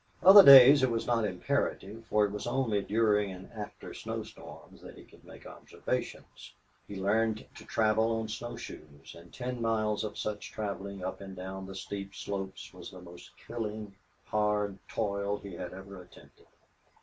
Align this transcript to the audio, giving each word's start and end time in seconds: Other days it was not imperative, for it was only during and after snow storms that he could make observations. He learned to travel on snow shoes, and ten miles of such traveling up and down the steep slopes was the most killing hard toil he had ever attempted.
Other 0.23 0.43
days 0.43 0.81
it 0.81 0.89
was 0.89 1.05
not 1.05 1.25
imperative, 1.25 2.05
for 2.09 2.25
it 2.25 2.31
was 2.31 2.47
only 2.47 2.81
during 2.81 3.31
and 3.31 3.51
after 3.51 3.93
snow 3.93 4.23
storms 4.23 4.81
that 4.81 4.97
he 4.97 5.03
could 5.03 5.23
make 5.23 5.45
observations. 5.45 6.53
He 6.87 6.95
learned 6.95 7.45
to 7.53 7.65
travel 7.65 8.19
on 8.19 8.27
snow 8.27 8.55
shoes, 8.55 9.13
and 9.13 9.31
ten 9.31 9.61
miles 9.61 10.03
of 10.03 10.17
such 10.17 10.49
traveling 10.49 11.03
up 11.03 11.21
and 11.21 11.35
down 11.35 11.67
the 11.67 11.75
steep 11.75 12.15
slopes 12.15 12.73
was 12.73 12.89
the 12.89 12.99
most 12.99 13.37
killing 13.45 13.95
hard 14.25 14.79
toil 14.87 15.37
he 15.37 15.53
had 15.53 15.71
ever 15.71 16.01
attempted. 16.01 16.47